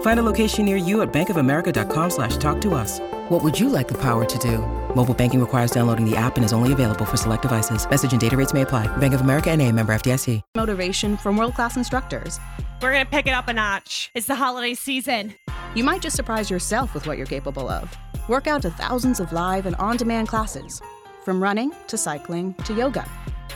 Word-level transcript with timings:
Find 0.00 0.18
a 0.18 0.22
location 0.22 0.66
near 0.66 0.76
you 0.76 1.00
at 1.00 1.10
bankofamerica.com 1.12 2.10
slash 2.10 2.36
talk 2.36 2.60
to 2.60 2.74
us. 2.74 3.00
What 3.30 3.42
would 3.42 3.58
you 3.58 3.70
like 3.70 3.88
the 3.88 3.98
power 3.98 4.24
to 4.24 4.38
do? 4.38 4.58
Mobile 4.94 5.14
banking 5.14 5.40
requires 5.40 5.70
downloading 5.70 6.04
the 6.04 6.16
app 6.16 6.36
and 6.36 6.44
is 6.44 6.52
only 6.52 6.72
available 6.72 7.04
for 7.04 7.16
select 7.16 7.42
devices. 7.42 7.88
Message 7.88 8.12
and 8.12 8.20
data 8.20 8.36
rates 8.36 8.52
may 8.52 8.62
apply. 8.62 8.94
Bank 8.98 9.14
of 9.14 9.20
America 9.20 9.50
and 9.50 9.62
a 9.62 9.70
member 9.72 9.94
FDIC. 9.94 10.42
Motivation 10.56 11.16
from 11.16 11.36
world-class 11.36 11.76
instructors. 11.76 12.40
We're 12.82 12.92
going 12.92 13.04
to 13.04 13.10
pick 13.10 13.26
it 13.26 13.30
up 13.30 13.48
a 13.48 13.52
notch. 13.52 14.10
It's 14.14 14.26
the 14.26 14.34
holiday 14.34 14.74
season. 14.74 15.34
You 15.74 15.84
might 15.84 16.02
just 16.02 16.16
surprise 16.16 16.50
yourself 16.50 16.92
with 16.92 17.06
what 17.06 17.16
you're 17.16 17.26
capable 17.26 17.68
of. 17.68 17.94
Work 18.28 18.46
out 18.46 18.62
to 18.62 18.70
thousands 18.70 19.20
of 19.20 19.32
live 19.32 19.66
and 19.66 19.76
on-demand 19.76 20.28
classes. 20.28 20.82
From 21.24 21.42
running 21.42 21.72
to 21.86 21.96
cycling 21.96 22.54
to 22.64 22.74
yoga. 22.74 23.08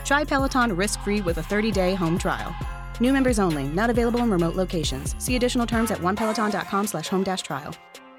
Try 0.05 0.23
Peloton 0.23 0.75
risk-free 0.75 1.21
with 1.21 1.37
a 1.37 1.41
30-day 1.41 1.95
home 1.95 2.17
trial. 2.17 2.55
New 2.99 3.13
members 3.13 3.39
only, 3.39 3.67
not 3.69 3.89
available 3.89 4.21
in 4.21 4.29
remote 4.29 4.55
locations. 4.55 5.15
See 5.23 5.35
additional 5.35 5.65
terms 5.65 5.91
at 5.91 5.99
onepeloton.com 5.99 6.87
slash 6.87 7.07
home 7.07 7.23
dash 7.23 7.41
trial. 7.41 7.75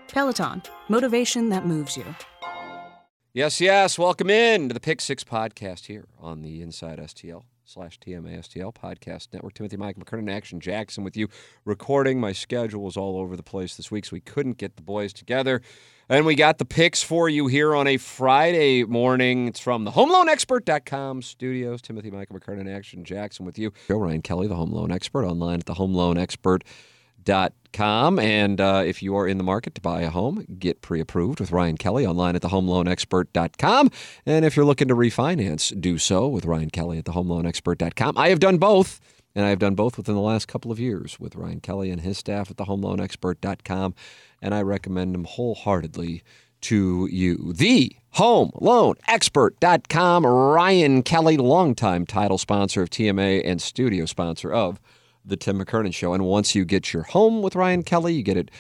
Peloton, 0.09 0.63
motivation 0.89 1.49
that 1.51 1.67
moves 1.67 1.97
you. 1.97 2.05
Yes, 3.35 3.61
yes. 3.61 3.99
Welcome 3.99 4.31
in 4.31 4.69
to 4.69 4.73
the 4.73 4.81
Pick 4.81 5.01
Six 5.01 5.23
podcast 5.23 5.87
here 5.87 6.07
on 6.19 6.41
the 6.41 6.63
Inside 6.63 6.99
STL 6.99 7.43
slash 7.67 7.99
TMA 7.99 8.39
STL 8.39 8.75
podcast 8.75 9.29
network. 9.33 9.53
Timothy 9.53 9.77
Mike 9.77 9.97
McKernan, 9.97 10.33
Action 10.33 10.59
Jackson 10.59 11.05
with 11.05 11.19
you. 11.19 11.29
Recording. 11.67 12.19
My 12.19 12.33
schedule 12.33 12.83
was 12.83 12.97
all 12.97 13.19
over 13.19 13.37
the 13.37 13.43
place 13.43 13.77
this 13.77 13.91
week, 13.91 14.07
so 14.07 14.15
we 14.15 14.21
couldn't 14.21 14.57
get 14.57 14.77
the 14.77 14.83
boys 14.83 15.13
together. 15.13 15.61
And 16.09 16.25
we 16.25 16.37
got 16.37 16.59
the 16.59 16.65
picks 16.65 17.03
for 17.03 17.29
you 17.29 17.49
here 17.49 17.75
on 17.75 17.89
a 17.89 17.97
Friday 17.97 18.85
morning. 18.85 19.49
It's 19.49 19.59
from 19.59 19.83
the 19.83 19.91
HomeLoanExpert.com 19.91 21.23
studios. 21.23 21.83
Timothy 21.83 22.13
Michael 22.13 22.39
McKernan, 22.39 22.73
Action 22.73 23.03
Jackson 23.03 23.45
with 23.45 23.59
you. 23.59 23.73
Joe 23.89 23.99
Ryan 23.99 24.23
Kelly, 24.23 24.47
the 24.47 24.55
Home 24.55 24.71
Loan 24.71 24.93
Expert, 24.93 25.27
online 25.27 25.59
at 25.59 25.67
the 25.67 25.75
HomeLoanExpert.com. 25.75 28.19
And 28.21 28.61
uh, 28.61 28.85
if 28.87 29.03
you 29.03 29.17
are 29.17 29.27
in 29.27 29.37
the 29.37 29.45
market 29.45 29.75
to 29.75 29.81
buy 29.81 30.03
a 30.03 30.11
home, 30.11 30.47
get 30.61 30.81
pre 30.81 31.01
approved 31.01 31.41
with 31.41 31.51
Ryan 31.51 31.77
Kelly 31.77 32.07
online 32.07 32.37
at 32.37 32.43
the 32.43 32.51
HomeLoanExpert.com. 32.51 33.91
And 34.25 34.45
if 34.45 34.55
you're 34.55 34.65
looking 34.65 34.87
to 34.87 34.95
refinance, 34.95 35.79
do 35.81 35.99
so 35.99 36.29
with 36.29 36.45
Ryan 36.45 36.71
Kelly 36.71 36.99
at 36.99 37.05
the 37.05 37.13
HomeLoanExpert.com. 37.13 38.17
I 38.17 38.29
have 38.29 38.39
done 38.39 38.59
both. 38.59 39.01
And 39.37 39.45
I've 39.45 39.59
done 39.59 39.75
both 39.75 39.99
within 39.99 40.15
the 40.15 40.23
last 40.23 40.49
couple 40.49 40.73
of 40.73 40.81
years 40.81 41.21
with 41.21 41.37
Ryan 41.37 41.61
Kelly 41.61 41.91
and 41.91 42.01
his 42.01 42.17
staff 42.17 42.51
at 42.51 42.57
the 42.57 42.65
HomeLoanExpert.com, 42.65 43.95
and 44.41 44.55
I 44.55 44.63
recommend 44.63 45.15
them 45.15 45.25
wholeheartedly 45.25 46.23
to 46.63 47.07
you. 47.13 47.53
The 47.53 47.95
HomeLoanExpert.com, 48.15 50.27
Ryan 50.27 51.03
Kelly, 51.03 51.37
longtime 51.37 52.07
title 52.07 52.39
sponsor 52.39 52.81
of 52.81 52.89
TMA 52.89 53.43
and 53.45 53.61
studio 53.61 54.07
sponsor 54.07 54.51
of 54.51 54.81
the 55.23 55.37
Tim 55.37 55.63
McKernan 55.63 55.93
Show. 55.93 56.15
And 56.15 56.25
once 56.25 56.55
you 56.55 56.65
get 56.65 56.95
your 56.95 57.03
home 57.03 57.43
with 57.43 57.55
Ryan 57.55 57.83
Kelly, 57.83 58.15
you 58.15 58.23
get 58.23 58.39
it 58.39 58.51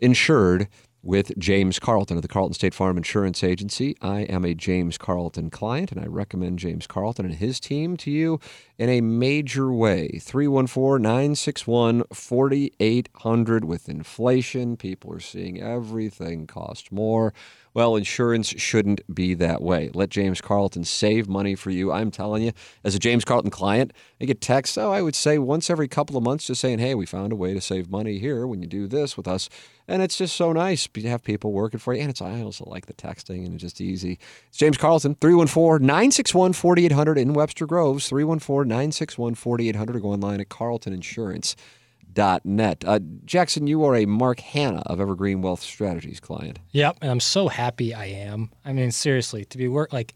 insured 0.00 0.66
with 1.04 1.38
James 1.38 1.78
Carlton 1.78 2.16
of 2.16 2.22
the 2.22 2.28
Carlton 2.28 2.54
State 2.54 2.74
Farm 2.74 2.96
Insurance 2.96 3.44
Agency. 3.44 3.94
I 4.00 4.22
am 4.22 4.44
a 4.44 4.54
James 4.54 4.96
Carlton 4.96 5.50
client, 5.50 5.92
and 5.92 6.00
I 6.00 6.06
recommend 6.06 6.58
James 6.58 6.86
Carlton 6.86 7.26
and 7.26 7.34
his 7.34 7.60
team 7.60 7.96
to 7.98 8.10
you 8.10 8.40
in 8.78 8.88
a 8.88 9.02
major 9.02 9.72
way. 9.72 10.18
314 10.20 11.02
961 11.02 12.04
4800. 12.12 13.64
With 13.64 13.88
inflation, 13.88 14.76
people 14.76 15.12
are 15.12 15.20
seeing 15.20 15.60
everything 15.60 16.46
cost 16.46 16.90
more. 16.90 17.34
Well, 17.74 17.96
insurance 17.96 18.48
shouldn't 18.48 19.00
be 19.12 19.34
that 19.34 19.60
way. 19.60 19.90
Let 19.92 20.08
James 20.08 20.40
Carlton 20.40 20.84
save 20.84 21.28
money 21.28 21.56
for 21.56 21.70
you. 21.70 21.90
I'm 21.90 22.12
telling 22.12 22.44
you, 22.44 22.52
as 22.84 22.94
a 22.94 23.00
James 23.00 23.24
Carlton 23.24 23.50
client, 23.50 23.92
I 24.20 24.26
get 24.26 24.40
texts, 24.40 24.78
oh, 24.78 24.92
I 24.92 25.02
would 25.02 25.16
say 25.16 25.38
once 25.38 25.68
every 25.68 25.88
couple 25.88 26.16
of 26.16 26.22
months 26.22 26.46
just 26.46 26.60
saying, 26.60 26.78
hey, 26.78 26.94
we 26.94 27.04
found 27.04 27.32
a 27.32 27.36
way 27.36 27.52
to 27.52 27.60
save 27.60 27.90
money 27.90 28.20
here 28.20 28.46
when 28.46 28.62
you 28.62 28.68
do 28.68 28.86
this 28.86 29.16
with 29.16 29.26
us. 29.26 29.48
And 29.86 30.02
it's 30.02 30.16
just 30.16 30.34
so 30.36 30.52
nice 30.52 30.88
to 30.88 31.08
have 31.08 31.22
people 31.22 31.52
working 31.52 31.78
for 31.78 31.92
you. 31.92 32.00
And 32.00 32.08
it's 32.10 32.22
I 32.22 32.40
also 32.40 32.64
like 32.66 32.86
the 32.86 32.94
texting 32.94 33.44
and 33.44 33.52
it's 33.54 33.62
just 33.62 33.80
easy. 33.80 34.18
It's 34.48 34.58
James 34.58 34.78
Carlton, 34.78 35.14
314 35.16 35.84
961 35.86 36.54
4800 36.54 37.18
in 37.18 37.34
Webster 37.34 37.66
Groves, 37.66 38.08
314 38.08 38.68
961 38.68 39.34
4800 39.34 39.96
or 39.96 40.00
go 40.00 40.12
online 40.12 40.40
at 40.40 40.48
carltoninsurance.net. 40.48 42.84
Uh, 42.86 43.00
Jackson, 43.24 43.66
you 43.66 43.84
are 43.84 43.94
a 43.94 44.06
Mark 44.06 44.40
Hanna 44.40 44.82
of 44.86 45.00
Evergreen 45.00 45.42
Wealth 45.42 45.60
Strategies 45.60 46.20
client. 46.20 46.58
Yep. 46.70 46.98
And 47.02 47.10
I'm 47.10 47.20
so 47.20 47.48
happy 47.48 47.92
I 47.92 48.06
am. 48.06 48.50
I 48.64 48.72
mean, 48.72 48.90
seriously, 48.90 49.44
to 49.46 49.58
be 49.58 49.66
work 49.68 49.92
like, 49.92 50.14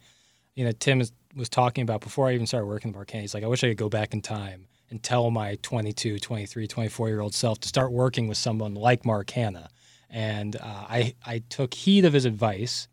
you 0.55 0.65
know, 0.65 0.73
Tim 0.73 1.03
was 1.37 1.51
talking 1.51 1.83
about 1.83 2.01
before 2.01 2.29
I 2.29 2.33
even 2.33 2.47
started 2.47 2.67
working 2.67 2.91
with 2.91 2.97
Mark 2.97 3.11
Hanna, 3.11 3.23
he's 3.23 3.35
like, 3.35 3.45
I 3.45 3.49
wish 3.49 3.63
I 3.63 3.69
could 3.69 3.77
go 3.77 3.91
back 3.91 4.15
in 4.15 4.23
time 4.23 4.69
and 4.91 5.03
tell 5.03 5.31
my 5.31 5.57
22, 5.63 6.19
23, 6.19 6.67
24 6.67 7.09
year 7.09 7.21
old 7.21 7.35
self 7.35 7.61
to 7.61 7.69
start 7.69 7.93
working 7.93 8.29
with 8.29 8.39
someone 8.39 8.75
like 8.75 9.05
Mark 9.05 9.31
Hanna. 9.31 9.69
And 10.11 10.57
uh, 10.57 10.61
I, 10.89 11.15
I 11.25 11.43
took 11.49 11.75
heed 11.75 12.05
of 12.05 12.13
his 12.13 12.25
advice 12.25 12.89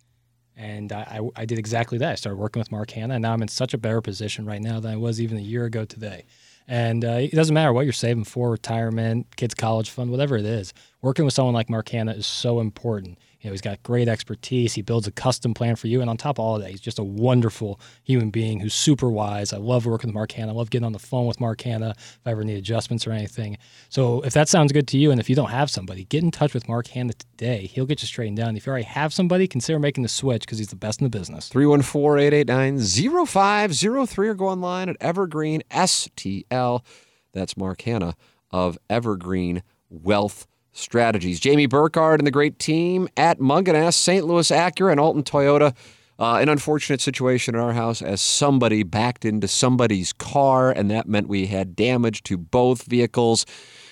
and 0.57 0.91
I, 0.91 1.21
I, 1.35 1.45
did 1.45 1.59
exactly 1.59 1.97
that. 1.97 2.11
I 2.11 2.15
started 2.15 2.37
working 2.37 2.61
with 2.61 2.71
Mark 2.71 2.91
Hanna, 2.91 3.15
and 3.15 3.21
now 3.21 3.33
I'm 3.33 3.41
in 3.41 3.49
such 3.49 3.73
a 3.73 3.77
better 3.77 3.99
position 4.01 4.45
right 4.45 4.61
now 4.61 4.79
than 4.79 4.93
I 4.93 4.95
was 4.95 5.19
even 5.19 5.37
a 5.37 5.41
year 5.41 5.65
ago 5.65 5.83
today. 5.83 6.25
And 6.67 7.05
uh, 7.05 7.17
it 7.19 7.33
doesn't 7.33 7.53
matter 7.53 7.73
what 7.73 7.85
you're 7.85 7.93
saving 7.93 8.23
for, 8.23 8.49
retirement, 8.49 9.35
kids' 9.35 9.53
college 9.53 9.89
fund, 9.89 10.09
whatever 10.09 10.35
it 10.37 10.45
is. 10.45 10.73
Working 11.01 11.25
with 11.25 11.33
someone 11.33 11.53
like 11.53 11.69
Mark 11.69 11.89
Hanna 11.89 12.13
is 12.13 12.25
so 12.25 12.59
important. 12.59 13.19
You 13.45 13.49
know, 13.49 13.53
he's 13.53 13.61
got 13.61 13.83
great 13.83 14.07
expertise. 14.07 14.73
He 14.73 14.81
builds 14.81 15.05
a 15.05 15.11
custom 15.11 15.53
plan 15.53 15.75
for 15.75 15.85
you, 15.85 16.01
and 16.01 16.09
on 16.09 16.17
top 16.17 16.39
of 16.39 16.39
all 16.39 16.55
of 16.55 16.63
that, 16.63 16.71
he's 16.71 16.81
just 16.81 16.97
a 16.97 17.03
wonderful 17.03 17.79
human 18.01 18.31
being 18.31 18.59
who's 18.59 18.73
super 18.73 19.07
wise. 19.07 19.53
I 19.53 19.57
love 19.57 19.85
working 19.85 20.07
with 20.07 20.15
Mark 20.15 20.31
Hanna. 20.31 20.51
I 20.51 20.55
love 20.55 20.71
getting 20.71 20.87
on 20.87 20.93
the 20.93 20.97
phone 20.99 21.27
with 21.27 21.39
Mark 21.39 21.61
Hanna 21.61 21.93
if 21.95 22.19
I 22.25 22.31
ever 22.31 22.43
need 22.43 22.57
adjustments 22.57 23.05
or 23.05 23.11
anything. 23.11 23.59
So 23.89 24.21
if 24.21 24.33
that 24.33 24.49
sounds 24.49 24.71
good 24.71 24.87
to 24.87 24.97
you, 24.97 25.11
and 25.11 25.19
if 25.19 25.29
you 25.29 25.35
don't 25.35 25.51
have 25.51 25.69
somebody, 25.69 26.05
get 26.05 26.23
in 26.23 26.31
touch 26.31 26.55
with 26.55 26.67
Mark 26.67 26.87
Hanna 26.87 27.13
today. 27.13 27.67
He'll 27.67 27.85
get 27.85 28.01
you 28.01 28.07
straightened 28.07 28.37
down. 28.37 28.57
If 28.57 28.65
you 28.65 28.71
already 28.71 28.85
have 28.85 29.13
somebody, 29.13 29.47
consider 29.47 29.77
making 29.77 30.01
the 30.01 30.09
switch 30.09 30.41
because 30.41 30.57
he's 30.57 30.69
the 30.69 30.75
best 30.75 30.99
in 30.99 31.05
the 31.05 31.15
business. 31.15 31.47
314 31.47 32.25
889 32.25 33.27
0503 33.27 34.27
or 34.27 34.33
go 34.33 34.47
online 34.47 34.89
at 34.89 34.97
Evergreen 34.99 35.61
STL. 35.69 36.83
That's 37.31 37.55
Mark 37.55 37.83
Hanna 37.83 38.15
of 38.49 38.79
Evergreen 38.89 39.61
Wealth 39.91 40.47
Strategies. 40.77 41.39
Jamie 41.39 41.67
Burkhardt 41.67 42.19
and 42.19 42.27
the 42.27 42.31
great 42.31 42.59
team 42.59 43.07
at 43.15 43.39
Mungenast, 43.39 43.93
St. 43.93 44.25
Louis 44.25 44.51
Acura, 44.51 44.91
and 44.91 44.99
Alton 44.99 45.23
Toyota. 45.23 45.73
Uh, 46.19 46.35
an 46.35 46.49
unfortunate 46.49 46.99
situation 46.99 47.55
in 47.55 47.61
our 47.61 47.73
house 47.73 48.01
as 48.01 48.21
somebody 48.21 48.83
backed 48.83 49.23
into 49.25 49.47
somebody's 49.47 50.11
car, 50.13 50.71
and 50.71 50.91
that 50.91 51.07
meant 51.07 51.29
we 51.29 51.47
had 51.47 51.75
damage 51.77 52.23
to 52.23 52.37
both 52.37 52.83
vehicles. 52.83 53.45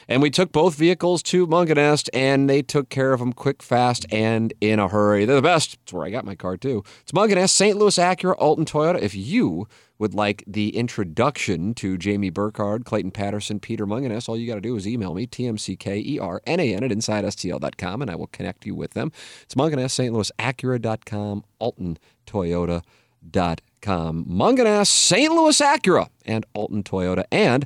And 0.10 0.22
we 0.22 0.30
took 0.30 0.52
both 0.52 0.76
vehicles 0.76 1.24
to 1.24 1.48
Mungenast, 1.48 2.10
and 2.14 2.50
they 2.50 2.62
took 2.62 2.90
care 2.90 3.14
of 3.14 3.20
them 3.20 3.32
quick, 3.32 3.64
fast, 3.64 4.06
and 4.12 4.54
in 4.60 4.80
a 4.80 4.90
hurry. 4.90 5.24
They're 5.24 5.38
the 5.38 5.42
best. 5.42 5.78
It's 5.84 5.94
where 5.94 6.06
I 6.06 6.10
got 6.10 6.26
my 6.26 6.36
car, 6.36 6.58
too. 6.58 6.84
It's 7.02 7.14
Mungenast, 7.14 7.52
St. 7.52 7.78
Louis 7.78 7.98
Acura, 7.98 8.36
Alton 8.38 8.66
Toyota. 8.66 9.02
If 9.02 9.16
you 9.16 9.68
would 10.04 10.14
like 10.14 10.44
the 10.46 10.76
introduction 10.76 11.74
to 11.76 11.98
Jamie 11.98 12.30
Burkhardt, 12.30 12.84
Clayton 12.84 13.12
Patterson, 13.12 13.62
Peter 13.62 13.88
Mungenast, 13.88 14.28
all 14.28 14.36
you 14.36 14.46
got 14.46 14.56
to 14.56 14.62
do 14.62 14.76
is 14.76 14.86
email 14.86 15.14
me, 15.14 15.26
tmckeRnan 15.26 16.84
at 16.84 16.92
InsideSTL.com, 16.92 18.02
and 18.02 18.12
I 18.12 18.16
will 18.16 18.28
connect 18.28 18.66
you 18.66 18.76
with 18.76 18.96
them. 18.96 19.14
It's 19.44 19.56
Mungenast, 19.56 19.92
St. 19.92 20.14
Louis 20.14 20.30
Acura.com, 20.38 21.46
Alton 21.58 21.98
Toyota.com. 22.28 24.26
Mungenast, 24.26 24.88
St. 24.88 25.32
Louis 25.32 25.62
Acura, 25.62 26.10
and 26.26 26.46
Alton 26.54 26.84
Toyota, 26.84 27.24
and 27.32 27.66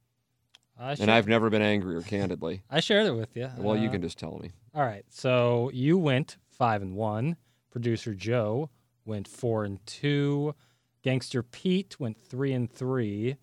and 1.01 1.11
I've 1.11 1.27
never 1.27 1.49
been 1.49 1.61
angrier, 1.61 2.01
candidly. 2.01 2.61
I 2.69 2.79
shared 2.79 3.05
it 3.05 3.15
with 3.15 3.35
you. 3.35 3.49
Well, 3.57 3.75
you 3.77 3.89
Uh, 3.89 3.93
can 3.93 4.01
just 4.01 4.17
tell 4.17 4.37
me. 4.41 4.51
All 4.73 4.83
right. 4.83 5.05
So 5.09 5.69
you 5.73 5.97
went 5.97 6.37
five 6.49 6.81
and 6.81 6.95
one. 6.95 7.35
Producer 7.71 8.13
Joe 8.15 8.69
went 9.05 9.27
four 9.27 9.63
and 9.65 9.83
two. 9.85 10.55
Gangster 11.03 11.43
Pete 11.43 11.99
went 11.99 12.17
three 12.19 12.51
and 12.53 12.71
three. 12.71 13.37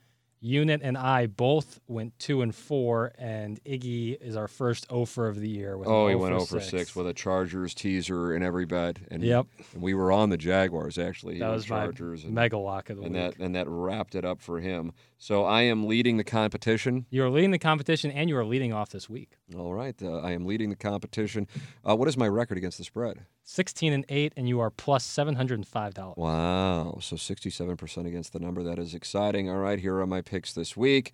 Unit 0.46 0.80
and 0.84 0.96
I 0.96 1.26
both 1.26 1.80
went 1.88 2.16
two 2.20 2.40
and 2.40 2.54
four, 2.54 3.12
and 3.18 3.58
Iggy 3.64 4.16
is 4.20 4.36
our 4.36 4.46
first 4.46 4.86
offer 4.92 5.26
of 5.26 5.40
the 5.40 5.48
year. 5.48 5.76
With 5.76 5.88
Oh, 5.88 6.06
he 6.06 6.14
went 6.14 6.32
0 6.38 6.44
for 6.46 6.60
6 6.60 6.94
with 6.94 7.08
a 7.08 7.12
Chargers 7.12 7.74
teaser 7.74 8.32
in 8.34 8.44
every 8.44 8.64
bet. 8.64 8.98
And, 9.10 9.24
Yep. 9.24 9.46
and 9.74 9.82
we 9.82 9.92
were 9.92 10.12
on 10.12 10.30
the 10.30 10.36
Jaguars, 10.36 10.98
actually. 10.98 11.34
He 11.34 11.40
that 11.40 11.48
was 11.50 11.68
my 11.68 11.80
Chargers. 11.80 12.22
and, 12.24 12.32
mega 12.32 12.56
lock 12.58 12.90
of 12.90 12.98
the 12.98 13.02
and 13.02 13.14
week. 13.14 13.36
that, 13.36 13.44
and 13.44 13.54
that 13.56 13.66
wrapped 13.68 14.14
it 14.14 14.24
up 14.24 14.40
for 14.40 14.60
him. 14.60 14.92
So 15.18 15.42
I 15.44 15.62
am 15.62 15.86
leading 15.88 16.16
the 16.16 16.24
competition. 16.24 17.06
You 17.10 17.24
are 17.24 17.30
leading 17.30 17.50
the 17.50 17.58
competition, 17.58 18.12
and 18.12 18.28
you 18.28 18.36
are 18.36 18.44
leading 18.44 18.72
off 18.72 18.90
this 18.90 19.10
week. 19.10 19.32
All 19.56 19.74
right. 19.74 20.00
Uh, 20.00 20.18
I 20.20 20.30
am 20.30 20.46
leading 20.46 20.70
the 20.70 20.76
competition. 20.76 21.48
Uh, 21.84 21.96
what 21.96 22.06
is 22.06 22.16
my 22.16 22.28
record 22.28 22.56
against 22.56 22.78
the 22.78 22.84
spread? 22.84 23.26
16 23.48 23.92
and 23.92 24.04
8, 24.08 24.32
and 24.36 24.48
you 24.48 24.58
are 24.58 24.70
plus 24.70 25.06
$705. 25.06 26.16
Wow. 26.16 26.98
So 27.00 27.14
67% 27.14 28.06
against 28.06 28.32
the 28.32 28.40
number. 28.40 28.64
That 28.64 28.78
is 28.78 28.92
exciting. 28.92 29.48
All 29.48 29.58
right. 29.58 29.78
Here 29.78 29.96
are 29.98 30.06
my 30.06 30.20
picks 30.20 30.52
this 30.52 30.76
week. 30.76 31.12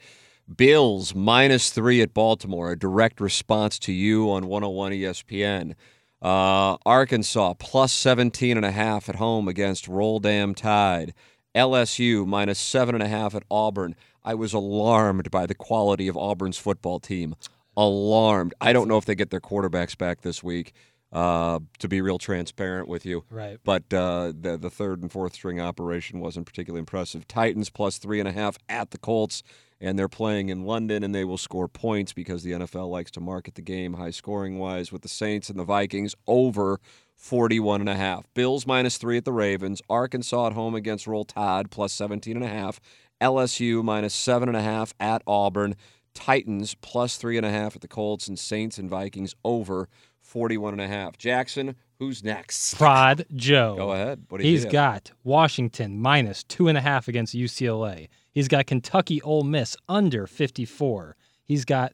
Bills 0.56 1.14
minus 1.14 1.70
three 1.70 2.00
at 2.00 2.14
Baltimore, 2.14 2.72
a 2.72 2.78
direct 2.78 3.20
response 3.20 3.78
to 3.80 3.92
you 3.92 4.30
on 4.30 4.46
101 4.46 4.92
ESPN. 4.92 5.74
Uh, 6.22 6.78
Arkansas 6.86 7.54
plus 7.58 7.92
17 7.92 8.56
and 8.56 8.64
a 8.64 8.70
half 8.70 9.10
at 9.10 9.16
home 9.16 9.46
against 9.46 9.86
Roll 9.86 10.18
Dam 10.18 10.54
Tide. 10.54 11.12
LSU 11.54 12.26
minus 12.26 12.58
seven 12.58 12.94
and 12.94 13.04
a 13.04 13.08
half 13.08 13.34
at 13.34 13.42
Auburn. 13.50 13.94
I 14.24 14.34
was 14.34 14.54
alarmed 14.54 15.30
by 15.30 15.44
the 15.44 15.54
quality 15.54 16.08
of 16.08 16.16
Auburn's 16.16 16.56
football 16.56 16.98
team. 16.98 17.34
Alarmed. 17.76 18.54
I 18.60 18.72
don't 18.72 18.88
know 18.88 18.96
if 18.96 19.04
they 19.04 19.14
get 19.14 19.30
their 19.30 19.40
quarterbacks 19.40 19.96
back 19.98 20.22
this 20.22 20.42
week. 20.42 20.72
Uh, 21.12 21.58
to 21.78 21.88
be 21.88 22.00
real 22.00 22.16
transparent 22.16 22.88
with 22.88 23.04
you, 23.04 23.22
Right. 23.28 23.58
but 23.64 23.92
uh, 23.92 24.32
the 24.34 24.56
the 24.56 24.70
third 24.70 25.02
and 25.02 25.12
fourth 25.12 25.34
string 25.34 25.60
operation 25.60 26.20
wasn't 26.20 26.46
particularly 26.46 26.78
impressive. 26.80 27.28
Titans 27.28 27.68
plus 27.68 27.98
three 27.98 28.18
and 28.18 28.26
a 28.26 28.32
half 28.32 28.56
at 28.68 28.92
the 28.92 28.98
Colts, 28.98 29.42
and 29.78 29.98
they're 29.98 30.08
playing 30.08 30.48
in 30.48 30.64
London, 30.64 31.02
and 31.02 31.14
they 31.14 31.24
will 31.24 31.36
score 31.36 31.68
points 31.68 32.14
because 32.14 32.44
the 32.44 32.52
NFL 32.52 32.88
likes 32.88 33.10
to 33.10 33.20
market 33.20 33.56
the 33.56 33.60
game 33.62 33.94
high 33.94 34.10
scoring 34.10 34.58
wise 34.58 34.90
with 34.90 35.02
the 35.02 35.08
Saints 35.08 35.50
and 35.50 35.58
the 35.58 35.64
Vikings 35.64 36.14
over 36.26 36.80
41 37.14 37.80
and 37.80 37.90
a 37.90 37.94
half. 37.94 38.24
Bills 38.32 38.66
minus 38.66 38.96
three 38.96 39.18
at 39.18 39.26
the 39.26 39.32
Ravens. 39.34 39.82
Arkansas 39.90 40.46
at 40.46 40.52
home 40.54 40.74
against 40.74 41.06
Roll 41.06 41.26
Tide 41.26 41.70
plus 41.70 41.92
17 41.92 42.36
and 42.36 42.44
a 42.44 42.48
half. 42.48 42.80
LSU 43.20 43.84
minus 43.84 44.14
seven 44.14 44.48
and 44.48 44.56
a 44.56 44.62
half 44.62 44.94
at 44.98 45.22
Auburn. 45.26 45.76
Titans 46.14 46.74
plus 46.80 47.16
three 47.18 47.36
and 47.36 47.44
a 47.46 47.50
half 47.50 47.74
at 47.76 47.82
the 47.82 47.88
Colts, 47.88 48.28
and 48.28 48.38
Saints 48.38 48.78
and 48.78 48.88
Vikings 48.90 49.34
over 49.44 49.88
41 50.32 50.72
and 50.72 50.80
a 50.80 50.88
half. 50.88 51.18
Jackson, 51.18 51.76
who's 51.98 52.24
next? 52.24 52.74
Prod 52.78 53.26
Joe. 53.34 53.74
Go 53.76 53.92
ahead. 53.92 54.24
What 54.30 54.40
do 54.40 54.46
you 54.46 54.50
He's 54.50 54.64
have? 54.64 54.72
got 54.72 55.10
Washington 55.24 56.00
minus 56.00 56.42
two 56.42 56.68
and 56.68 56.78
a 56.78 56.80
half 56.80 57.06
against 57.06 57.34
UCLA. 57.34 58.08
He's 58.32 58.48
got 58.48 58.66
Kentucky 58.66 59.20
Ole 59.20 59.44
Miss 59.44 59.76
under 59.90 60.26
54. 60.26 61.16
He's 61.44 61.66
got 61.66 61.92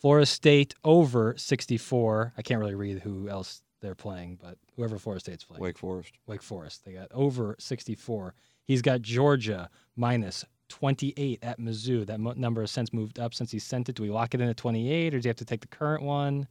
Florida 0.00 0.26
State 0.26 0.74
over 0.82 1.34
64. 1.38 2.32
I 2.36 2.42
can't 2.42 2.58
really 2.58 2.74
read 2.74 2.98
who 2.98 3.28
else 3.28 3.62
they're 3.80 3.94
playing, 3.94 4.40
but 4.42 4.58
whoever 4.74 4.98
Florida 4.98 5.20
State's 5.20 5.44
playing. 5.44 5.62
Wake 5.62 5.78
Forest. 5.78 6.14
Wake 6.26 6.42
Forest. 6.42 6.84
They 6.84 6.94
got 6.94 7.12
over 7.12 7.54
64. 7.60 8.34
He's 8.64 8.82
got 8.82 9.02
Georgia 9.02 9.70
minus 9.94 10.44
28 10.68 11.38
at 11.42 11.60
Mizzou. 11.60 12.06
That 12.06 12.18
number 12.18 12.62
has 12.62 12.72
since 12.72 12.92
moved 12.92 13.20
up 13.20 13.34
since 13.34 13.52
he 13.52 13.60
sent 13.60 13.88
it. 13.88 13.94
Do 13.94 14.02
we 14.02 14.10
lock 14.10 14.34
it 14.34 14.40
in 14.40 14.48
at 14.48 14.56
28, 14.56 15.14
or 15.14 15.20
do 15.20 15.26
you 15.26 15.30
have 15.30 15.36
to 15.36 15.44
take 15.44 15.60
the 15.60 15.68
current 15.68 16.02
one? 16.02 16.48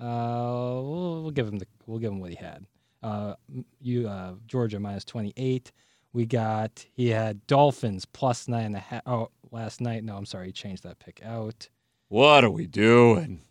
Uh, 0.00 0.80
we'll, 0.82 1.22
we'll 1.22 1.30
give 1.30 1.46
him 1.48 1.58
the 1.58 1.66
we'll 1.86 1.98
give 1.98 2.12
him 2.12 2.20
what 2.20 2.30
he 2.30 2.36
had. 2.36 2.66
Uh, 3.02 3.34
you 3.80 4.08
uh, 4.08 4.34
Georgia 4.46 4.80
minus 4.80 5.04
28. 5.04 5.72
We 6.12 6.26
got 6.26 6.84
he 6.92 7.08
had 7.08 7.46
Dolphins 7.46 8.04
plus 8.04 8.48
nine 8.48 8.66
and 8.66 8.76
a 8.76 8.80
half. 8.80 9.02
Oh, 9.06 9.30
last 9.50 9.80
night. 9.80 10.04
No, 10.04 10.16
I'm 10.16 10.26
sorry. 10.26 10.46
He 10.46 10.52
changed 10.52 10.82
that 10.84 10.98
pick 10.98 11.20
out. 11.24 11.68
What 12.08 12.44
are 12.44 12.50
we 12.50 12.66
doing? 12.66 13.42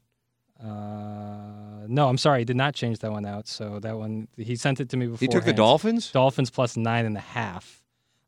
Uh, 0.60 1.86
no, 1.88 2.08
I'm 2.08 2.18
sorry. 2.18 2.40
He 2.40 2.46
did 2.46 2.56
not 2.56 2.74
change 2.74 3.00
that 3.00 3.12
one 3.12 3.26
out. 3.26 3.48
So 3.48 3.80
that 3.80 3.98
one 3.98 4.28
he 4.38 4.56
sent 4.56 4.80
it 4.80 4.90
to 4.90 4.98
me 4.98 5.08
before. 5.08 5.20
He 5.20 5.28
took 5.28 5.44
the 5.46 5.54
Dolphins? 5.54 6.12
Dolphins 6.12 6.50
plus 6.50 6.78
nine 6.78 7.06
and 7.06 7.18
a 7.18 7.22
half. 7.22 7.84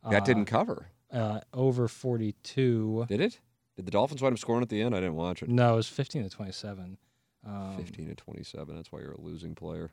That 0.09 0.21
Uh, 0.23 0.25
didn't 0.25 0.45
cover. 0.45 0.87
uh, 1.11 1.39
over 1.53 1.87
42. 1.87 3.05
Did 3.07 3.21
it? 3.21 3.39
Did 3.75 3.85
the 3.85 3.91
Dolphins 3.91 4.21
wind 4.21 4.33
up 4.33 4.39
scoring 4.39 4.61
at 4.61 4.69
the 4.69 4.81
end? 4.81 4.93
I 4.95 4.99
didn't 4.99 5.15
watch 5.15 5.41
it. 5.43 5.49
No, 5.49 5.73
it 5.73 5.77
was 5.77 5.87
15 5.87 6.23
to 6.23 6.29
27. 6.29 6.97
Um, 7.45 7.75
15 7.77 8.07
to 8.07 8.15
27. 8.15 8.75
That's 8.75 8.91
why 8.91 9.01
you're 9.01 9.11
a 9.11 9.21
losing 9.21 9.55
player. 9.55 9.91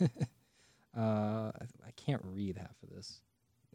uh, 0.00 0.10
I, 0.96 1.92
can't 1.96 2.22
read 2.24 2.56
half 2.56 2.74
of 2.82 2.90
this. 2.94 3.20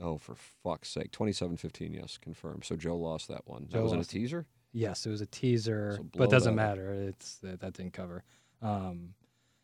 Oh, 0.02 0.18
for 0.18 0.36
fuck's 0.36 0.90
sake. 0.90 1.12
27 1.12 1.58
15, 1.58 1.94
yes, 1.94 2.18
confirmed. 2.18 2.66
So 2.66 2.76
Joe 2.76 2.98
lost 2.98 3.28
that 3.30 3.48
one. 3.48 3.68
Joe 3.70 3.78
that 3.78 3.84
was 3.84 3.94
in 3.94 4.00
a 4.00 4.04
teaser? 4.04 4.46
Yes, 4.74 5.06
it 5.06 5.10
was 5.10 5.22
a 5.22 5.26
teaser, 5.26 5.96
So 5.98 6.06
but 6.18 6.30
doesn't 6.30 6.56
that 6.56 6.62
up. 6.62 6.78
matter. 6.78 6.92
It's 6.92 7.36
that, 7.38 7.62
that 7.62 7.74
didn't 7.74 7.94
cover. 7.94 8.24
Um, 8.62 9.14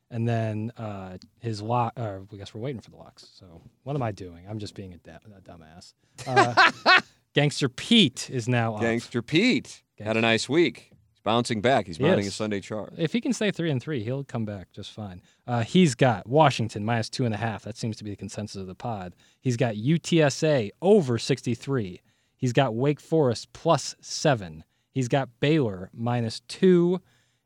and 0.10 0.28
then 0.28 0.72
uh, 0.78 1.18
his 1.40 1.62
lock. 1.62 1.94
Uh, 1.98 2.20
I 2.32 2.36
guess 2.36 2.54
we're 2.54 2.62
waiting 2.62 2.82
for 2.82 2.92
the 2.92 2.98
locks. 2.98 3.28
So 3.38 3.62
what 3.84 3.96
am 3.96 4.04
I 4.04 4.12
doing? 4.12 4.46
I'm 4.50 4.60
just 4.60 4.76
being 4.76 4.94
a, 4.94 4.98
da- 4.98 5.18
a 5.36 5.42
dumbass. 5.42 5.94
Uh, 6.28 7.02
Gangster 7.34 7.70
Pete 7.70 8.30
is 8.30 8.48
now 8.48 8.76
up. 8.76 8.82
Gangster 8.82 9.22
Pete 9.22 9.84
had 10.00 10.18
a 10.18 10.22
nice 10.22 10.48
week. 10.48 10.92
Bouncing 11.24 11.62
back. 11.62 11.88
He's 11.88 11.98
He 11.98 12.04
mounting 12.04 12.28
a. 12.28 12.32
Sunday 12.32 12.60
chart. 12.60 12.94
If 12.98 13.14
he 13.14 13.22
can 13.22 13.34
stay 13.34 13.52
three 13.52 13.70
and 13.70 13.82
three, 13.82 14.04
he'll 14.04 14.24
come 14.24 14.46
back 14.46 14.72
just 14.72 14.92
fine. 14.92 15.22
Uh, 15.46 15.64
he's 15.64 15.94
got 15.96 16.28
Washington 16.28 16.84
minus 16.84 17.10
two 17.10 17.26
and 17.26 17.34
a 17.34 17.38
half. 17.38 17.64
That 17.64 17.78
seems 17.78 17.98
to 17.98 18.04
be 18.04 18.10
the 18.10 18.16
consensus 18.16 18.60
of 18.60 18.68
the 18.68 18.76
pod. 18.76 19.16
He's 19.40 19.58
got 19.58 19.76
UTSA 19.76 20.72
over 20.82 21.18
63. 21.18 22.02
He's 22.36 22.54
got 22.54 22.74
Wake 22.74 23.00
Forest 23.00 23.54
plus 23.54 23.96
seven. 24.02 24.64
He's 24.92 25.08
got 25.08 25.30
Baylor 25.40 25.90
minus 25.94 26.42
two, 26.48 27.00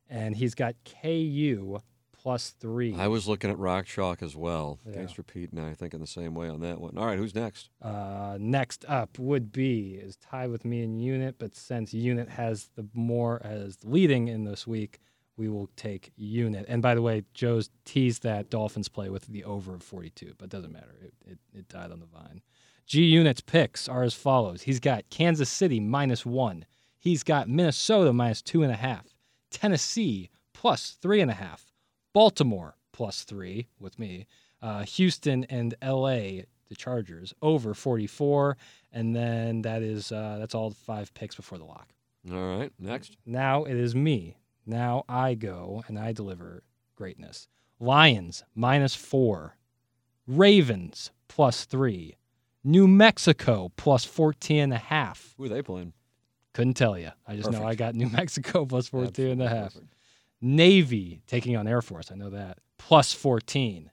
and 0.10 0.36
he's 0.36 0.55
got 0.55 0.75
KU 1.01 1.79
plus 2.25 2.55
three. 2.60 2.96
I 2.96 3.08
was 3.08 3.27
looking 3.27 3.51
at 3.51 3.60
Rock 3.60 3.86
Chalk 3.86 4.24
as 4.24 4.36
well. 4.36 4.79
Yeah. 4.84 4.94
Gangster 4.94 5.22
Pete 5.22 5.51
and 5.51 5.62
I 5.62 5.75
thinking 5.75 6.00
the 6.00 6.08
same 6.08 6.34
way 6.34 6.50
on 6.50 6.60
that 6.62 6.82
one. 6.82 6.98
All 6.98 7.05
right, 7.05 7.20
who's 7.20 7.36
next? 7.36 7.70
Uh, 7.84 8.36
next 8.39 8.84
up 8.88 9.20
would 9.20 9.51
be 9.51 10.00
is 10.01 10.15
tied 10.15 10.50
with 10.50 10.65
me 10.65 10.82
in 10.82 11.00
unit, 11.00 11.36
but 11.38 11.55
since 11.55 11.94
unit 11.94 12.27
has 12.29 12.72
the 12.75 12.88
more 12.96 13.39
as 13.44 13.77
leading 13.84 14.27
in 14.27 14.44
this 14.44 14.65
week, 14.65 15.01
we 15.38 15.48
will 15.48 15.70
take 15.75 16.13
unit. 16.15 16.65
And 16.67 16.82
by 16.82 16.96
the 16.96 17.01
way, 17.03 17.22
Joe's 17.36 17.70
teased 17.86 18.24
that 18.24 18.50
Dolphins 18.50 18.89
play 18.89 19.12
with 19.12 19.27
the 19.27 19.44
over 19.44 19.75
of 19.75 19.84
42, 19.84 20.34
but 20.39 20.50
doesn't 20.50 20.74
matter. 20.74 20.96
It, 21.03 21.13
it, 21.27 21.38
it 21.53 21.70
died 21.70 21.91
on 21.91 22.00
the 22.00 22.08
vine. 22.08 22.41
G 22.88 23.03
Unit's 23.03 23.41
picks 23.41 23.88
are 23.88 24.01
as 24.01 24.15
follows. 24.15 24.63
He's 24.63 24.79
got 24.79 25.08
Kansas 25.12 25.50
City 25.51 25.79
minus 25.79 26.25
one. 26.25 26.65
He's 26.98 27.22
got 27.22 27.48
Minnesota 27.48 28.12
minus 28.13 28.41
two 28.41 28.63
and 28.63 28.72
a 28.72 28.77
half. 28.77 29.13
Tennessee 29.51 30.32
plus 30.55 30.98
three 31.00 31.22
and 31.22 31.29
a 31.29 31.36
half. 31.36 31.75
Baltimore 32.15 32.77
plus 32.93 33.25
three 33.25 33.67
with 33.77 34.00
me. 34.00 34.25
Uh, 34.62 34.84
Houston 34.86 35.43
and 35.50 35.75
LA, 35.84 36.43
the 36.69 36.75
Chargers, 36.75 37.34
over 37.41 37.74
44. 37.74 38.55
And 38.93 39.13
then 39.13 39.63
that 39.63 39.84
is 39.84 40.13
uh, 40.13 40.38
that's 40.39 40.55
all 40.55 40.72
five 40.72 41.13
picks 41.13 41.36
before 41.36 41.57
the 41.57 41.65
lock. 41.65 41.89
All 42.31 42.57
right, 42.57 42.72
next. 42.79 43.17
Now 43.25 43.65
it 43.65 43.75
is 43.75 43.93
me. 43.93 44.38
Now 44.65 45.03
I 45.10 45.34
go 45.34 45.84
and 45.89 46.00
I 46.00 46.13
deliver 46.13 46.63
greatness. 46.95 47.50
Lions 47.81 48.45
minus 48.55 48.95
four. 48.95 49.57
Ravens 50.25 51.12
plus 51.27 51.65
three. 51.65 52.15
New 52.63 52.88
Mexico 52.88 53.74
plus 53.75 54.05
14 54.05 54.60
and 54.62 54.74
a 54.74 54.77
half. 54.77 55.36
Who 55.38 55.43
are 55.43 55.50
they 55.50 55.62
playing? 55.62 55.91
Couldn't 56.53 56.75
tell 56.75 56.98
you. 56.98 57.12
I 57.27 57.36
just 57.36 57.51
know 57.51 57.65
I 57.65 57.75
got 57.75 57.93
New 57.93 58.07
Mexico 58.12 58.65
plus 58.65 58.88
14 58.88 59.27
and 59.31 59.41
a 59.43 59.50
half. 59.50 59.74
perfect. 59.74 59.95
Navy 60.46 61.24
taking 61.25 61.58
on 61.58 61.68
Air 61.68 61.82
Force. 61.82 62.12
I 62.12 62.16
know 62.16 62.30
that. 62.30 62.60
Plus 62.78 63.14
14. 63.14 63.90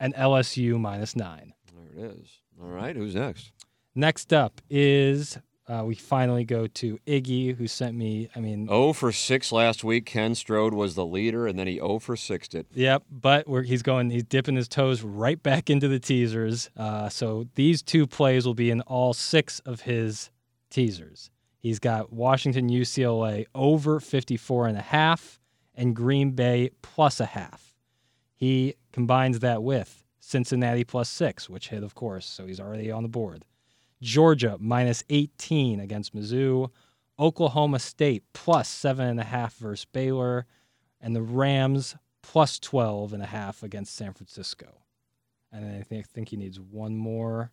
And 0.00 0.14
LSU 0.14 0.80
minus 0.80 1.14
nine. 1.14 1.52
There 1.72 2.06
it 2.06 2.12
is. 2.12 2.40
All 2.60 2.68
right, 2.68 2.96
who's 2.96 3.14
next? 3.14 3.52
Next 3.94 4.32
up 4.32 4.62
is 4.70 5.38
uh, 5.68 5.84
we 5.84 5.94
finally 5.94 6.44
go 6.44 6.66
to 6.66 6.98
Iggy, 7.06 7.54
who 7.56 7.66
sent 7.66 7.94
me. 7.94 8.30
I 8.34 8.40
mean, 8.40 8.68
0 8.68 8.94
for 8.94 9.12
6 9.12 9.52
last 9.52 9.84
week. 9.84 10.06
Ken 10.06 10.34
Strode 10.34 10.72
was 10.72 10.94
the 10.94 11.04
leader, 11.04 11.46
and 11.46 11.58
then 11.58 11.66
he 11.66 11.74
0 11.74 11.98
for 11.98 12.16
6'd 12.16 12.54
it. 12.54 12.66
Yep, 12.72 13.04
but 13.10 13.46
we're, 13.46 13.62
he's 13.62 13.82
going, 13.82 14.10
he's 14.10 14.24
dipping 14.24 14.56
his 14.56 14.68
toes 14.68 15.02
right 15.02 15.40
back 15.42 15.68
into 15.68 15.88
the 15.88 16.00
teasers. 16.00 16.70
Uh, 16.74 17.10
so 17.10 17.46
these 17.54 17.82
two 17.82 18.06
plays 18.06 18.46
will 18.46 18.54
be 18.54 18.70
in 18.70 18.80
all 18.82 19.12
six 19.12 19.60
of 19.60 19.82
his 19.82 20.30
teasers. 20.70 21.30
He's 21.58 21.78
got 21.78 22.12
Washington 22.12 22.70
UCLA 22.70 23.44
over 23.54 24.00
54 24.00 24.68
and 24.68 24.78
a 24.78 24.82
half 24.82 25.38
and 25.82 25.96
Green 25.96 26.30
Bay 26.30 26.70
plus 26.80 27.18
a 27.18 27.26
half. 27.26 27.74
He 28.36 28.76
combines 28.92 29.40
that 29.40 29.64
with 29.64 30.04
Cincinnati 30.20 30.84
plus 30.84 31.08
six, 31.08 31.50
which 31.50 31.70
hit, 31.70 31.82
of 31.82 31.96
course, 31.96 32.24
so 32.24 32.46
he's 32.46 32.60
already 32.60 32.92
on 32.92 33.02
the 33.02 33.08
board. 33.08 33.44
Georgia 34.00 34.56
minus 34.60 35.02
18 35.10 35.80
against 35.80 36.14
Mizzou. 36.14 36.70
Oklahoma 37.18 37.80
State 37.80 38.22
plus 38.32 38.68
seven 38.68 39.08
and 39.08 39.18
a 39.18 39.24
half 39.24 39.56
versus 39.56 39.84
Baylor. 39.84 40.46
And 41.00 41.16
the 41.16 41.22
Rams 41.22 41.96
plus 42.22 42.60
12 42.60 43.12
and 43.12 43.22
a 43.22 43.26
half 43.26 43.64
against 43.64 43.96
San 43.96 44.12
Francisco. 44.12 44.82
And 45.50 45.66
I 45.66 45.82
think, 45.82 46.06
I 46.06 46.08
think 46.14 46.28
he 46.28 46.36
needs 46.36 46.60
one 46.60 46.96
more. 46.96 47.50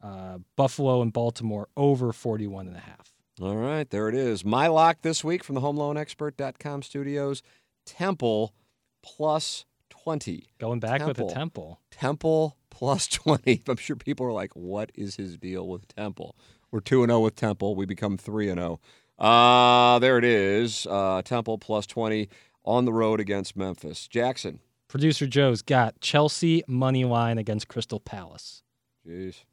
Uh, 0.00 0.38
Buffalo 0.54 1.02
and 1.02 1.12
Baltimore 1.12 1.68
over 1.76 2.12
41 2.12 2.68
and 2.68 2.76
a 2.76 2.80
half. 2.80 3.14
All 3.42 3.56
right, 3.56 3.90
there 3.90 4.08
it 4.08 4.14
is. 4.14 4.44
My 4.44 4.68
lock 4.68 4.98
this 5.02 5.24
week 5.24 5.42
from 5.42 5.56
the 5.56 5.60
HomeLoanExpert.com 5.60 6.82
studios 6.82 7.42
Temple 7.84 8.54
plus 9.02 9.64
20. 9.90 10.46
Going 10.58 10.80
back 10.80 10.98
Temple. 11.00 11.08
with 11.08 11.16
the 11.16 11.34
Temple. 11.38 11.80
Temple 11.90 12.56
plus 12.70 13.06
20. 13.08 13.62
I'm 13.68 13.76
sure 13.76 13.96
people 13.96 14.26
are 14.26 14.32
like, 14.32 14.54
what 14.54 14.90
is 14.94 15.16
his 15.16 15.36
deal 15.36 15.66
with 15.68 15.88
Temple? 15.88 16.36
We're 16.70 16.80
2 16.80 17.06
0 17.06 17.20
with 17.20 17.36
Temple. 17.36 17.74
We 17.76 17.86
become 17.86 18.16
3 18.16 18.46
0. 18.46 18.80
Uh, 19.18 19.98
there 20.00 20.18
it 20.18 20.24
is. 20.24 20.86
Uh, 20.88 21.22
Temple 21.22 21.58
plus 21.58 21.86
20 21.86 22.28
on 22.64 22.84
the 22.84 22.92
road 22.92 23.20
against 23.20 23.56
Memphis. 23.56 24.08
Jackson. 24.08 24.60
Producer 24.88 25.26
Joe's 25.26 25.62
got 25.62 26.00
Chelsea 26.00 26.62
money 26.66 27.04
line 27.04 27.38
against 27.38 27.68
Crystal 27.68 28.00
Palace. 28.00 28.62
Jeez. 29.06 29.44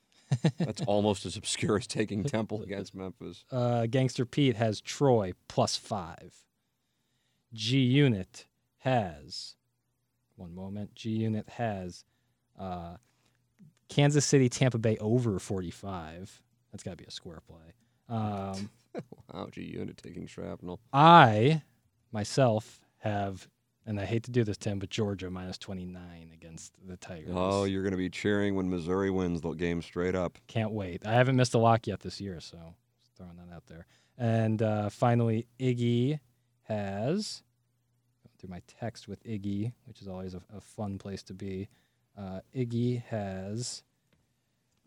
That's 0.57 0.81
almost 0.83 1.25
as 1.25 1.35
obscure 1.35 1.77
as 1.77 1.87
taking 1.87 2.23
Temple 2.25 2.63
against 2.63 2.95
Memphis. 2.95 3.43
Uh, 3.51 3.85
Gangster 3.85 4.25
Pete 4.25 4.55
has 4.55 4.79
Troy 4.81 5.33
plus 5.47 5.75
five. 5.77 6.33
G 7.53 7.79
Unit 7.79 8.45
has 8.79 9.55
one 10.35 10.53
moment. 10.55 10.95
G 10.95 11.09
Unit 11.11 11.47
has 11.49 12.03
uh, 12.59 12.95
Kansas 13.89 14.25
City 14.25 14.49
Tampa 14.49 14.77
Bay 14.77 14.97
over 14.97 15.37
45. 15.39 16.41
That's 16.71 16.83
got 16.83 16.91
to 16.91 16.97
be 16.97 17.05
a 17.05 17.11
square 17.11 17.41
play. 17.47 17.73
Um, 18.09 18.69
Wow, 19.33 19.47
G 19.51 19.61
unit 19.61 19.97
taking 20.03 20.27
shrapnel. 20.27 20.79
I 20.91 21.61
myself 22.11 22.81
have, 22.97 23.47
and 23.85 23.99
I 23.99 24.05
hate 24.05 24.23
to 24.23 24.31
do 24.31 24.43
this, 24.43 24.57
Tim, 24.57 24.79
but 24.79 24.89
Georgia 24.89 25.29
minus 25.29 25.57
29 25.57 26.31
against 26.33 26.73
the 26.85 26.97
Tigers. 26.97 27.31
Oh, 27.33 27.63
you're 27.63 27.83
going 27.83 27.91
to 27.91 27.97
be 27.97 28.09
cheering 28.09 28.55
when 28.55 28.69
Missouri 28.69 29.09
wins 29.09 29.41
the 29.41 29.53
game 29.53 29.81
straight 29.81 30.15
up. 30.15 30.37
Can't 30.47 30.71
wait. 30.71 31.05
I 31.05 31.13
haven't 31.13 31.37
missed 31.37 31.53
a 31.53 31.57
lock 31.57 31.87
yet 31.87 32.01
this 32.01 32.19
year, 32.19 32.41
so 32.41 32.57
just 33.01 33.15
throwing 33.15 33.37
that 33.37 33.55
out 33.55 33.65
there. 33.67 33.85
And 34.17 34.61
uh, 34.61 34.89
finally, 34.89 35.47
Iggy 35.59 36.19
has 36.71 37.43
going 38.23 38.35
through 38.39 38.49
my 38.49 38.61
text 38.79 39.07
with 39.07 39.23
Iggy, 39.23 39.73
which 39.85 40.01
is 40.01 40.07
always 40.07 40.33
a, 40.33 40.41
a 40.55 40.61
fun 40.61 40.97
place 40.97 41.23
to 41.23 41.33
be. 41.33 41.67
Uh, 42.17 42.39
Iggy 42.55 43.03
has 43.05 43.83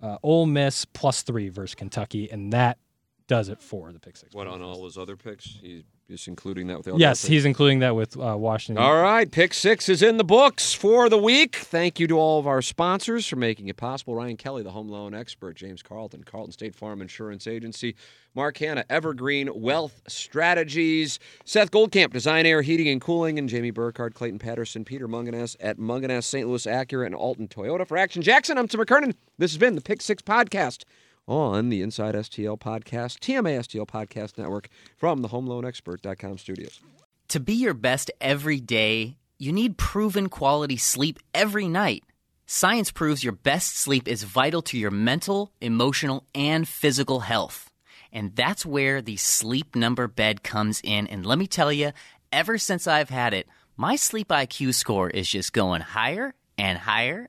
uh, 0.03 0.19
Ole 0.23 0.47
Miss 0.47 0.85
plus 0.85 1.23
three 1.23 1.49
versus 1.49 1.75
Kentucky, 1.75 2.31
and 2.31 2.53
that 2.53 2.79
does 3.27 3.49
it 3.49 3.61
for 3.63 3.93
the 3.93 3.99
pick 3.99 4.17
six. 4.17 4.35
What 4.35 4.47
on 4.47 4.63
all 4.63 4.85
his 4.85 4.99
other 4.99 5.17
picks? 5.17 5.59
He's 5.63 5.85
just 6.09 6.29
including 6.29 6.67
that 6.67 6.85
with 6.85 6.99
Yes, 6.99 7.25
he's 7.25 7.45
including 7.45 7.79
that 7.79 7.97
with 7.97 8.19
uh, 8.19 8.37
Washington. 8.37 8.85
All 8.85 9.01
right, 9.01 9.31
pick 9.31 9.55
six 9.55 9.89
is 9.89 10.03
in 10.03 10.19
the 10.19 10.25
books 10.25 10.75
for 10.75 11.09
the 11.09 11.17
week. 11.17 11.57
Thank 11.57 11.99
you 11.99 12.07
to 12.09 12.19
all 12.19 12.39
of 12.39 12.47
our 12.47 12.61
sponsors 12.61 13.27
for 13.27 13.37
making 13.37 13.69
it 13.69 13.77
possible. 13.77 14.15
Ryan 14.15 14.37
Kelly, 14.37 14.63
the 14.63 14.71
home 14.71 14.89
loan 14.89 15.15
expert, 15.15 15.57
James 15.57 15.83
Carlton, 15.83 16.25
Carlton 16.25 16.53
State 16.53 16.75
Farm 16.75 17.01
Insurance 17.01 17.47
Agency, 17.47 17.97
Mark 18.35 18.59
Hanna, 18.59 18.85
Evergreen 18.91 19.49
Wealth 19.55 20.03
Strategies, 20.07 21.19
Seth 21.45 21.71
Goldcamp, 21.71 22.13
Design 22.13 22.45
Air 22.45 22.61
Heating 22.61 22.89
and 22.89 23.01
Cooling, 23.01 23.39
and 23.39 23.49
Jamie 23.49 23.71
Burkhardt, 23.71 24.15
Clayton 24.15 24.39
Patterson, 24.39 24.85
Peter 24.85 25.09
Mungenast 25.09 25.57
at 25.61 25.79
Mungenast 25.79 26.25
St. 26.25 26.47
Louis 26.47 26.67
Acura 26.67 27.07
and 27.07 27.15
Alton 27.15 27.49
Toyota. 27.49 27.87
For 27.87 27.97
Action 27.97 28.21
Jackson, 28.21 28.59
I'm 28.59 28.69
Tim 28.69 28.81
McKernan. 28.81 29.15
This 29.39 29.53
has 29.53 29.59
been 29.59 29.75
the 29.75 29.81
Pick 29.81 30.03
Six 30.03 30.23
Podcast 30.23 30.85
on 31.27 31.69
the 31.69 31.83
Inside 31.83 32.15
STL 32.15 32.59
Podcast, 32.59 33.19
TMA 33.21 33.59
STL 33.61 33.87
Podcast 33.87 34.39
Network 34.39 34.69
from 34.97 35.23
the 35.23 35.29
HomeLoanExpert.com 35.29 36.39
studios. 36.39 36.81
To 37.29 37.41
be 37.41 37.55
your 37.55 37.75
best 37.75 38.11
every 38.21 38.61
day, 38.61 39.17
you 39.39 39.53
need 39.53 39.79
proven 39.79 40.29
quality 40.29 40.77
sleep 40.77 41.19
every 41.35 41.69
night. 41.69 42.05
Science 42.47 42.91
proves 42.91 43.25
your 43.25 43.33
best 43.33 43.77
sleep 43.77 44.07
is 44.07 44.23
vital 44.23 44.61
to 44.63 44.79
your 44.79 44.91
mental, 44.91 45.51
emotional, 45.61 46.27
and 46.35 46.69
physical 46.69 47.21
health. 47.21 47.71
And 48.13 48.37
that's 48.37 48.67
where 48.67 49.01
the 49.01 49.17
sleep 49.17 49.75
number 49.75 50.07
bed 50.07 50.43
comes 50.43 50.81
in. 50.85 51.07
And 51.07 51.25
let 51.27 51.39
me 51.39 51.47
tell 51.47 51.73
you, 51.73 51.93
ever 52.31 52.59
since 52.59 52.87
I've 52.87 53.09
had 53.09 53.35
it, 53.35 53.49
my 53.77 53.97
sleep 53.97 54.29
IQ 54.29 54.75
score 54.75 55.11
is 55.11 55.29
just 55.29 55.53
going 55.53 55.81
higher 55.81 56.35
and 56.57 56.79
higher. 56.79 57.29